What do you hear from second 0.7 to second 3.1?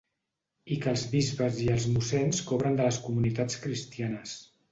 I que els bisbes i els mossens cobren de les